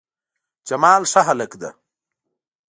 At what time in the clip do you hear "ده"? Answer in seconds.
1.61-1.69